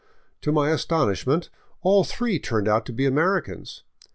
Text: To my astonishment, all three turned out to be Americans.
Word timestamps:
To 0.41 0.51
my 0.51 0.71
astonishment, 0.71 1.51
all 1.83 2.03
three 2.03 2.39
turned 2.39 2.67
out 2.67 2.87
to 2.87 2.91
be 2.91 3.05
Americans. 3.05 3.83